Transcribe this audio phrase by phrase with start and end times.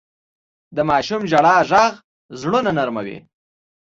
[0.75, 1.73] د ماشوم ژړا ږغ
[2.39, 3.17] زړونه نرموي.